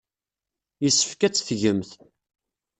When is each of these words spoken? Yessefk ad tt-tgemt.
Yessefk 0.83 1.21
ad 1.21 1.33
tt-tgemt. 1.33 1.91